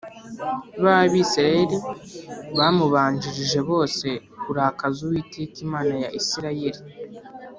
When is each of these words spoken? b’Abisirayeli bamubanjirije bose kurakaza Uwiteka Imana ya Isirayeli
b’Abisirayeli 0.83 1.77
bamubanjirije 2.57 3.59
bose 3.69 4.07
kurakaza 4.41 4.99
Uwiteka 5.05 5.57
Imana 5.67 5.93
ya 6.03 6.09
Isirayeli 6.19 6.81